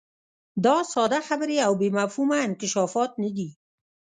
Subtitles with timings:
[0.65, 3.49] دا ساده خبرې او بې مفهومه انکشافات نه دي.